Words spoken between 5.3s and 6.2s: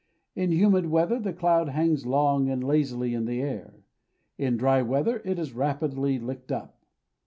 is rapidly